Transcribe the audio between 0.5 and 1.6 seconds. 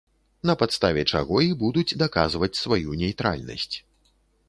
падставе чаго і